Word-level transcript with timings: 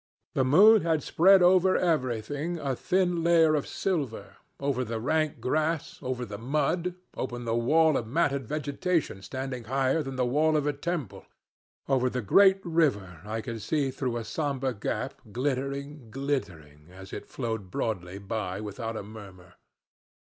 The 0.33 0.43
moon 0.43 0.81
had 0.81 1.03
spread 1.03 1.43
over 1.43 1.77
everything 1.77 2.57
a 2.57 2.75
thin 2.75 3.23
layer 3.23 3.53
of 3.53 3.67
silver 3.67 4.37
over 4.59 4.83
the 4.83 4.99
rank 4.99 5.39
grass, 5.39 5.99
over 6.01 6.25
the 6.25 6.39
mud, 6.39 6.95
upon 7.15 7.45
the 7.45 7.53
wall 7.53 7.95
of 7.95 8.07
matted 8.07 8.47
vegetation 8.47 9.21
standing 9.21 9.65
higher 9.65 10.01
than 10.01 10.15
the 10.15 10.25
wall 10.25 10.57
of 10.57 10.65
a 10.65 10.73
temple, 10.73 11.25
over 11.87 12.09
the 12.09 12.23
great 12.23 12.61
river 12.65 13.21
I 13.23 13.41
could 13.41 13.61
see 13.61 13.91
through 13.91 14.17
a 14.17 14.25
somber 14.25 14.73
gap 14.73 15.21
glittering, 15.31 16.09
glittering, 16.09 16.87
as 16.91 17.13
it 17.13 17.27
flowed 17.29 17.69
broadly 17.69 18.17
by 18.17 18.59
without 18.59 18.97
a 18.97 19.03
murmur. 19.03 19.53